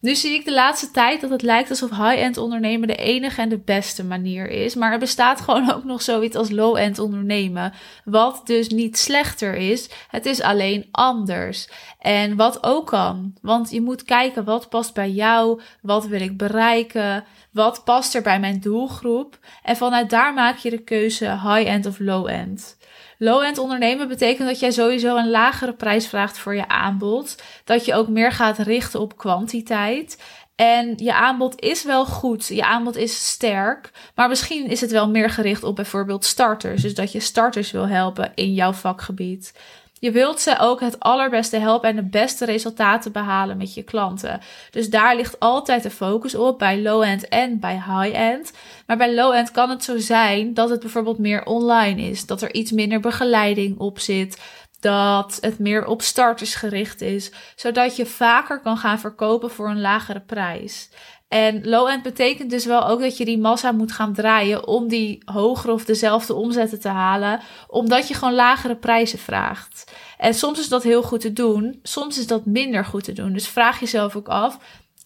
Nu 0.00 0.14
zie 0.14 0.34
ik 0.34 0.44
de 0.44 0.52
laatste 0.52 0.90
tijd 0.90 1.20
dat 1.20 1.30
het 1.30 1.42
lijkt 1.42 1.70
alsof 1.70 1.90
high-end 1.90 2.36
ondernemen 2.36 2.88
de 2.88 2.96
enige 2.96 3.40
en 3.40 3.48
de 3.48 3.58
beste 3.58 4.04
manier 4.04 4.48
is. 4.50 4.74
Maar 4.74 4.92
er 4.92 4.98
bestaat 4.98 5.40
gewoon 5.50 5.72
ook 5.72 5.84
nog 5.84 6.02
zoiets 6.02 6.36
als 6.36 6.50
low-end 6.50 6.98
ondernemen. 6.98 7.72
Wat 8.04 8.42
dus 8.44 8.68
niet 8.68 8.98
slechter 8.98 9.54
is. 9.54 9.90
Het 10.08 10.26
is 10.26 10.42
alleen 10.42 10.88
anders. 10.90 11.68
En 11.98 12.36
wat 12.36 12.64
ook 12.64 12.86
kan. 12.86 13.34
Want 13.42 13.70
je 13.70 13.80
moet 13.80 14.02
kijken 14.02 14.44
wat 14.44 14.68
past 14.68 14.94
bij 14.94 15.10
jou. 15.10 15.60
Wat 15.82 16.06
wil 16.06 16.20
ik 16.20 16.36
bereiken? 16.36 17.24
Wat 17.52 17.84
past 17.84 18.14
er 18.14 18.22
bij 18.22 18.40
mijn 18.40 18.60
doelgroep? 18.60 19.38
En 19.62 19.76
vanuit 19.76 20.10
daar 20.10 20.34
maak 20.34 20.56
je 20.56 20.70
de 20.70 20.82
keuze 20.82 21.24
high-end 21.24 21.86
of 21.86 21.98
low-end. 21.98 22.78
Low-end 23.18 23.58
ondernemen 23.58 24.08
betekent 24.08 24.48
dat 24.48 24.60
jij 24.60 24.70
sowieso 24.70 25.16
een 25.16 25.30
lagere 25.30 25.74
prijs 25.74 26.06
vraagt 26.06 26.38
voor 26.38 26.54
je 26.54 26.68
aanbod. 26.68 27.42
Dat 27.64 27.84
je 27.84 27.94
ook 27.94 28.08
meer 28.08 28.32
gaat 28.32 28.58
richten 28.58 29.00
op 29.00 29.16
kwantiteit. 29.16 30.18
En 30.60 30.92
je 30.96 31.14
aanbod 31.14 31.60
is 31.60 31.84
wel 31.84 32.06
goed, 32.06 32.46
je 32.46 32.64
aanbod 32.64 32.96
is 32.96 33.28
sterk, 33.28 33.90
maar 34.14 34.28
misschien 34.28 34.66
is 34.66 34.80
het 34.80 34.90
wel 34.90 35.10
meer 35.10 35.30
gericht 35.30 35.62
op 35.62 35.76
bijvoorbeeld 35.76 36.24
starters. 36.24 36.82
Dus 36.82 36.94
dat 36.94 37.12
je 37.12 37.20
starters 37.20 37.70
wil 37.70 37.88
helpen 37.88 38.32
in 38.34 38.54
jouw 38.54 38.72
vakgebied. 38.72 39.52
Je 40.00 40.10
wilt 40.10 40.40
ze 40.40 40.58
ook 40.58 40.80
het 40.80 41.00
allerbeste 41.00 41.56
helpen 41.56 41.88
en 41.88 41.96
de 41.96 42.08
beste 42.08 42.44
resultaten 42.44 43.12
behalen 43.12 43.56
met 43.56 43.74
je 43.74 43.82
klanten. 43.82 44.40
Dus 44.70 44.90
daar 44.90 45.16
ligt 45.16 45.40
altijd 45.40 45.82
de 45.82 45.90
focus 45.90 46.34
op 46.34 46.58
bij 46.58 46.82
low-end 46.82 47.28
en 47.28 47.60
bij 47.60 47.74
high-end. 47.74 48.52
Maar 48.86 48.96
bij 48.96 49.14
low-end 49.14 49.50
kan 49.50 49.70
het 49.70 49.84
zo 49.84 49.98
zijn 49.98 50.54
dat 50.54 50.70
het 50.70 50.80
bijvoorbeeld 50.80 51.18
meer 51.18 51.44
online 51.44 52.02
is, 52.02 52.26
dat 52.26 52.42
er 52.42 52.54
iets 52.54 52.70
minder 52.70 53.00
begeleiding 53.00 53.78
op 53.78 53.98
zit, 53.98 54.40
dat 54.80 55.38
het 55.40 55.58
meer 55.58 55.86
op 55.86 56.02
starters 56.02 56.54
gericht 56.54 57.00
is, 57.00 57.32
zodat 57.56 57.96
je 57.96 58.06
vaker 58.06 58.60
kan 58.60 58.76
gaan 58.76 58.98
verkopen 58.98 59.50
voor 59.50 59.68
een 59.68 59.80
lagere 59.80 60.20
prijs. 60.20 60.88
En 61.30 61.68
low-end 61.68 62.02
betekent 62.02 62.50
dus 62.50 62.64
wel 62.64 62.86
ook 62.86 63.00
dat 63.00 63.16
je 63.16 63.24
die 63.24 63.38
massa 63.38 63.72
moet 63.72 63.92
gaan 63.92 64.14
draaien 64.14 64.66
om 64.66 64.88
die 64.88 65.22
hogere 65.24 65.72
of 65.72 65.84
dezelfde 65.84 66.34
omzetten 66.34 66.80
te 66.80 66.88
halen, 66.88 67.40
omdat 67.68 68.08
je 68.08 68.14
gewoon 68.14 68.34
lagere 68.34 68.76
prijzen 68.76 69.18
vraagt. 69.18 69.92
En 70.18 70.34
soms 70.34 70.58
is 70.58 70.68
dat 70.68 70.82
heel 70.82 71.02
goed 71.02 71.20
te 71.20 71.32
doen, 71.32 71.78
soms 71.82 72.18
is 72.18 72.26
dat 72.26 72.46
minder 72.46 72.84
goed 72.84 73.04
te 73.04 73.12
doen. 73.12 73.32
Dus 73.32 73.48
vraag 73.48 73.80
jezelf 73.80 74.16
ook 74.16 74.28
af, 74.28 74.58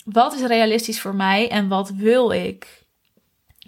wat 0.05 0.35
is 0.35 0.41
realistisch 0.41 1.01
voor 1.01 1.15
mij 1.15 1.51
en 1.51 1.69
wat 1.69 1.91
wil 1.91 2.31
ik? 2.31 2.85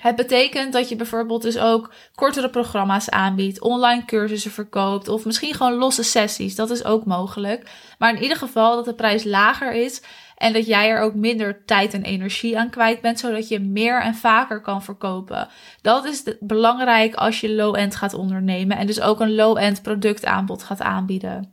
Het 0.01 0.17
betekent 0.17 0.73
dat 0.73 0.89
je 0.89 0.97
bijvoorbeeld 0.97 1.43
dus 1.43 1.59
ook 1.59 1.93
kortere 2.15 2.51
programma's 2.51 3.09
aanbiedt, 3.09 3.61
online 3.61 4.05
cursussen 4.05 4.51
verkoopt 4.51 5.09
of 5.09 5.25
misschien 5.25 5.55
gewoon 5.55 5.75
losse 5.75 6.03
sessies. 6.03 6.55
Dat 6.55 6.71
is 6.71 6.85
ook 6.85 7.05
mogelijk. 7.05 7.71
Maar 7.99 8.15
in 8.15 8.23
ieder 8.23 8.37
geval 8.37 8.77
dat 8.77 8.85
de 8.85 8.95
prijs 8.95 9.25
lager 9.25 9.73
is 9.73 10.03
en 10.37 10.53
dat 10.53 10.67
jij 10.67 10.91
er 10.91 11.01
ook 11.01 11.15
minder 11.15 11.65
tijd 11.65 11.95
en 11.95 12.03
energie 12.03 12.59
aan 12.59 12.71
kwijt 12.71 13.01
bent, 13.01 13.19
zodat 13.19 13.49
je 13.49 13.61
meer 13.61 14.03
en 14.03 14.15
vaker 14.15 14.61
kan 14.61 14.83
verkopen. 14.83 15.49
Dat 15.83 16.05
is 16.05 16.23
belangrijk 16.41 17.15
als 17.15 17.41
je 17.41 17.55
low-end 17.55 17.97
gaat 17.97 18.15
ondernemen 18.15 18.77
en 18.77 18.87
dus 18.87 19.01
ook 19.01 19.21
een 19.21 19.35
low-end 19.35 19.83
productaanbod 19.83 20.63
gaat 20.63 20.81
aanbieden. 20.81 21.53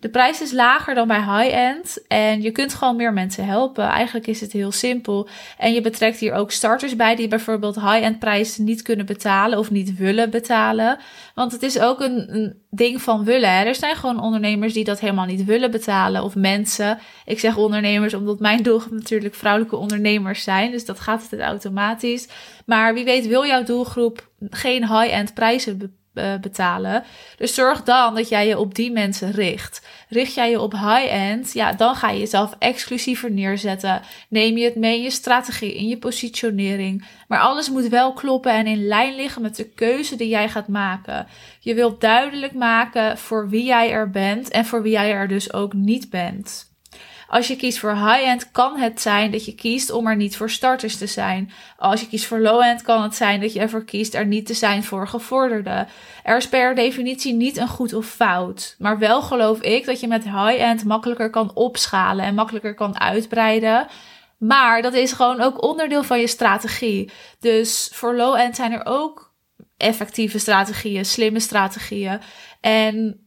De 0.00 0.08
prijs 0.08 0.40
is 0.40 0.52
lager 0.52 0.94
dan 0.94 1.08
bij 1.08 1.22
high-end 1.22 2.06
en 2.08 2.42
je 2.42 2.50
kunt 2.50 2.74
gewoon 2.74 2.96
meer 2.96 3.12
mensen 3.12 3.44
helpen. 3.44 3.84
Eigenlijk 3.84 4.26
is 4.26 4.40
het 4.40 4.52
heel 4.52 4.72
simpel. 4.72 5.28
En 5.58 5.72
je 5.72 5.80
betrekt 5.80 6.18
hier 6.18 6.32
ook 6.32 6.50
starters 6.50 6.96
bij 6.96 7.16
die 7.16 7.28
bijvoorbeeld 7.28 7.74
high-end 7.74 8.18
prijzen 8.18 8.64
niet 8.64 8.82
kunnen 8.82 9.06
betalen 9.06 9.58
of 9.58 9.70
niet 9.70 9.96
willen 9.96 10.30
betalen. 10.30 10.98
Want 11.34 11.52
het 11.52 11.62
is 11.62 11.78
ook 11.78 12.00
een, 12.00 12.56
ding 12.70 13.02
van 13.02 13.24
willen. 13.24 13.48
Er 13.48 13.74
zijn 13.74 13.96
gewoon 13.96 14.20
ondernemers 14.22 14.72
die 14.72 14.84
dat 14.84 15.00
helemaal 15.00 15.26
niet 15.26 15.44
willen 15.44 15.70
betalen 15.70 16.22
of 16.22 16.34
mensen. 16.34 16.98
Ik 17.24 17.40
zeg 17.40 17.56
ondernemers 17.56 18.14
omdat 18.14 18.40
mijn 18.40 18.62
doelgroep 18.62 18.92
natuurlijk 18.92 19.34
vrouwelijke 19.34 19.76
ondernemers 19.76 20.42
zijn. 20.42 20.70
Dus 20.70 20.84
dat 20.84 21.00
gaat 21.00 21.26
het 21.30 21.40
automatisch. 21.40 22.28
Maar 22.66 22.94
wie 22.94 23.04
weet 23.04 23.26
wil 23.26 23.46
jouw 23.46 23.62
doelgroep 23.62 24.28
geen 24.50 24.88
high-end 24.88 25.34
prijzen 25.34 25.97
eh, 26.18 26.34
betalen. 26.40 27.04
Dus 27.36 27.54
zorg 27.54 27.82
dan 27.82 28.14
dat 28.14 28.28
jij 28.28 28.46
je 28.46 28.58
op 28.58 28.74
die 28.74 28.92
mensen 28.92 29.30
richt. 29.30 29.86
Richt 30.08 30.34
jij 30.34 30.50
je 30.50 30.60
op 30.60 30.72
high-end, 30.72 31.52
ja, 31.52 31.72
dan 31.72 31.94
ga 31.94 32.10
je 32.10 32.18
jezelf 32.18 32.54
exclusiever 32.58 33.30
neerzetten. 33.30 34.02
Neem 34.28 34.56
je 34.56 34.64
het 34.64 34.76
mee 34.76 34.96
in 34.96 35.02
je 35.02 35.10
strategie, 35.10 35.74
in 35.74 35.88
je 35.88 35.98
positionering. 35.98 37.04
Maar 37.28 37.40
alles 37.40 37.70
moet 37.70 37.88
wel 37.88 38.12
kloppen 38.12 38.52
en 38.52 38.66
in 38.66 38.86
lijn 38.86 39.14
liggen 39.14 39.42
met 39.42 39.56
de 39.56 39.68
keuze 39.68 40.16
die 40.16 40.28
jij 40.28 40.48
gaat 40.48 40.68
maken. 40.68 41.26
Je 41.60 41.74
wilt 41.74 42.00
duidelijk 42.00 42.52
maken 42.52 43.18
voor 43.18 43.48
wie 43.48 43.64
jij 43.64 43.90
er 43.90 44.10
bent 44.10 44.48
en 44.48 44.64
voor 44.64 44.82
wie 44.82 44.92
jij 44.92 45.12
er 45.12 45.28
dus 45.28 45.52
ook 45.52 45.72
niet 45.72 46.10
bent. 46.10 46.67
Als 47.28 47.48
je 47.48 47.56
kiest 47.56 47.78
voor 47.78 47.94
high-end, 47.94 48.50
kan 48.50 48.76
het 48.76 49.00
zijn 49.00 49.30
dat 49.30 49.44
je 49.44 49.54
kiest 49.54 49.90
om 49.90 50.06
er 50.06 50.16
niet 50.16 50.36
voor 50.36 50.50
starters 50.50 50.96
te 50.96 51.06
zijn. 51.06 51.52
Als 51.76 52.00
je 52.00 52.08
kiest 52.08 52.26
voor 52.26 52.40
low-end, 52.40 52.82
kan 52.82 53.02
het 53.02 53.14
zijn 53.14 53.40
dat 53.40 53.52
je 53.52 53.60
ervoor 53.60 53.84
kiest 53.84 54.14
er 54.14 54.26
niet 54.26 54.46
te 54.46 54.54
zijn 54.54 54.84
voor 54.84 55.08
gevorderden. 55.08 55.88
Er 56.22 56.36
is 56.36 56.48
per 56.48 56.74
definitie 56.74 57.34
niet 57.34 57.56
een 57.56 57.68
goed 57.68 57.92
of 57.92 58.06
fout. 58.06 58.74
Maar 58.78 58.98
wel 58.98 59.22
geloof 59.22 59.60
ik 59.60 59.86
dat 59.86 60.00
je 60.00 60.08
met 60.08 60.24
high-end 60.24 60.84
makkelijker 60.84 61.30
kan 61.30 61.54
opschalen 61.54 62.24
en 62.24 62.34
makkelijker 62.34 62.74
kan 62.74 63.00
uitbreiden. 63.00 63.86
Maar 64.38 64.82
dat 64.82 64.94
is 64.94 65.12
gewoon 65.12 65.40
ook 65.40 65.62
onderdeel 65.62 66.02
van 66.02 66.20
je 66.20 66.26
strategie. 66.26 67.10
Dus 67.40 67.90
voor 67.92 68.14
low-end 68.14 68.56
zijn 68.56 68.72
er 68.72 68.84
ook 68.84 69.32
effectieve 69.76 70.38
strategieën, 70.38 71.04
slimme 71.04 71.40
strategieën. 71.40 72.20
En 72.60 73.26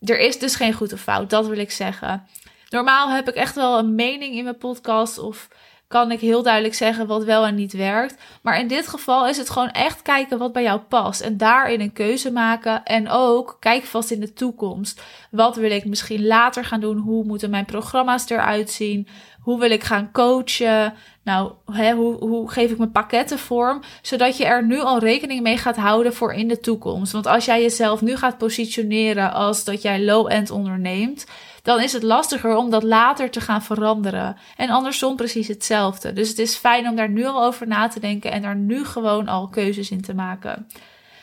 er 0.00 0.18
is 0.18 0.38
dus 0.38 0.54
geen 0.54 0.72
goed 0.72 0.92
of 0.92 1.00
fout, 1.00 1.30
dat 1.30 1.46
wil 1.46 1.58
ik 1.58 1.70
zeggen. 1.70 2.26
Normaal 2.70 3.10
heb 3.10 3.28
ik 3.28 3.34
echt 3.34 3.54
wel 3.54 3.78
een 3.78 3.94
mening 3.94 4.34
in 4.34 4.44
mijn 4.44 4.58
podcast 4.58 5.18
of 5.18 5.48
kan 5.90 6.10
ik 6.10 6.20
heel 6.20 6.42
duidelijk 6.42 6.74
zeggen 6.74 7.06
wat 7.06 7.24
wel 7.24 7.46
en 7.46 7.54
niet 7.54 7.72
werkt. 7.72 8.22
Maar 8.42 8.60
in 8.60 8.68
dit 8.68 8.88
geval 8.88 9.28
is 9.28 9.36
het 9.36 9.50
gewoon 9.50 9.70
echt 9.70 10.02
kijken 10.02 10.38
wat 10.38 10.52
bij 10.52 10.62
jou 10.62 10.80
past. 10.80 11.20
En 11.20 11.36
daarin 11.36 11.80
een 11.80 11.92
keuze 11.92 12.32
maken. 12.32 12.84
En 12.84 13.08
ook 13.08 13.56
kijk 13.60 13.84
vast 13.84 14.10
in 14.10 14.20
de 14.20 14.32
toekomst. 14.32 15.02
Wat 15.30 15.56
wil 15.56 15.70
ik 15.70 15.84
misschien 15.84 16.26
later 16.26 16.64
gaan 16.64 16.80
doen? 16.80 16.98
Hoe 16.98 17.24
moeten 17.24 17.50
mijn 17.50 17.64
programma's 17.64 18.28
eruit 18.28 18.70
zien? 18.70 19.08
Hoe 19.40 19.58
wil 19.58 19.70
ik 19.70 19.84
gaan 19.84 20.10
coachen? 20.12 20.94
Nou, 21.22 21.52
hè, 21.72 21.92
hoe, 21.92 22.14
hoe 22.14 22.50
geef 22.50 22.70
ik 22.70 22.78
mijn 22.78 22.92
pakketten 22.92 23.38
vorm? 23.38 23.82
Zodat 24.02 24.36
je 24.36 24.44
er 24.44 24.66
nu 24.66 24.80
al 24.80 24.98
rekening 24.98 25.42
mee 25.42 25.58
gaat 25.58 25.76
houden 25.76 26.14
voor 26.14 26.34
in 26.34 26.48
de 26.48 26.60
toekomst. 26.60 27.12
Want 27.12 27.26
als 27.26 27.44
jij 27.44 27.62
jezelf 27.62 28.00
nu 28.00 28.16
gaat 28.16 28.38
positioneren 28.38 29.32
als 29.32 29.64
dat 29.64 29.82
jij 29.82 30.04
low-end 30.04 30.50
onderneemt 30.50 31.26
dan 31.62 31.80
is 31.80 31.92
het 31.92 32.02
lastiger 32.02 32.56
om 32.56 32.70
dat 32.70 32.82
later 32.82 33.30
te 33.30 33.40
gaan 33.40 33.62
veranderen. 33.62 34.36
En 34.56 34.70
andersom 34.70 35.16
precies 35.16 35.48
hetzelfde. 35.48 36.12
Dus 36.12 36.28
het 36.28 36.38
is 36.38 36.56
fijn 36.56 36.88
om 36.88 36.96
daar 36.96 37.10
nu 37.10 37.24
al 37.24 37.44
over 37.44 37.66
na 37.66 37.88
te 37.88 38.00
denken 38.00 38.32
en 38.32 38.42
daar 38.42 38.56
nu 38.56 38.84
gewoon 38.84 39.28
al 39.28 39.48
keuzes 39.48 39.90
in 39.90 40.02
te 40.02 40.14
maken. 40.14 40.66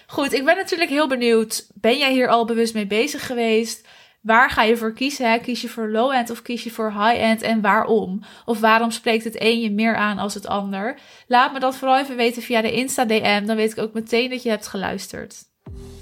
Goed, 0.07 0.33
ik 0.33 0.45
ben 0.45 0.55
natuurlijk 0.55 0.89
heel 0.89 1.07
benieuwd. 1.07 1.67
Ben 1.73 1.97
jij 1.97 2.11
hier 2.11 2.27
al 2.27 2.45
bewust 2.45 2.73
mee 2.73 2.87
bezig 2.87 3.25
geweest? 3.25 3.87
Waar 4.21 4.49
ga 4.49 4.63
je 4.63 4.77
voor 4.77 4.93
kiezen? 4.93 5.41
Kies 5.41 5.61
je 5.61 5.69
voor 5.69 5.89
low-end 5.89 6.29
of 6.29 6.41
kies 6.41 6.63
je 6.63 6.71
voor 6.71 6.91
high-end 6.91 7.41
en 7.41 7.61
waarom? 7.61 8.23
Of 8.45 8.59
waarom 8.59 8.91
spreekt 8.91 9.23
het 9.23 9.41
een 9.41 9.59
je 9.59 9.71
meer 9.71 9.95
aan 9.95 10.17
als 10.17 10.33
het 10.33 10.47
ander? 10.47 10.99
Laat 11.27 11.53
me 11.53 11.59
dat 11.59 11.75
vooral 11.75 11.97
even 11.97 12.15
weten 12.15 12.41
via 12.41 12.61
de 12.61 12.71
Insta-DM. 12.71 13.45
Dan 13.45 13.55
weet 13.55 13.71
ik 13.71 13.77
ook 13.77 13.93
meteen 13.93 14.29
dat 14.29 14.43
je 14.43 14.49
hebt 14.49 14.67
geluisterd. 14.67 15.46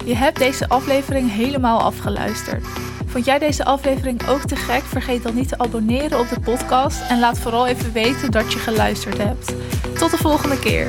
Je 0.06 0.16
hebt 0.16 0.38
deze 0.38 0.70
aflevering 0.70 1.32
helemaal 1.32 1.82
afgeluisterd. 1.82 2.66
Vond 3.06 3.26
jij 3.26 3.40
deze 3.40 3.66
aflevering 3.66 4.28
ook 4.28 4.42
te 4.42 4.56
gek? 4.56 4.82
Vergeet 4.84 5.24
dan 5.24 5.36
niet 5.36 5.48
te 5.48 5.58
abonneren 5.58 6.20
op 6.20 6.30
de 6.30 6.40
podcast 6.40 7.10
en 7.10 7.20
laat 7.20 7.40
vooral 7.40 7.68
even 7.68 7.92
weten 7.92 8.32
dat 8.32 8.54
je 8.54 8.60
geluisterd 8.60 9.18
hebt. 9.18 9.54
Tot 9.98 10.12
de 10.12 10.18
volgende 10.18 10.60
keer. 10.60 10.88